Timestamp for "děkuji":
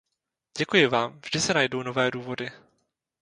0.57-0.87